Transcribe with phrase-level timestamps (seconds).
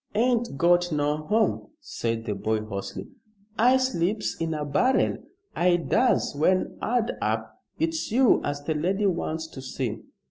[0.15, 3.09] "Ain't got no home," said the boy, hoarsely.
[3.59, 5.19] "I sleeps in a barrel,
[5.55, 7.61] I does, when 'ard up.
[7.79, 9.99] It's you as the lady wants to see."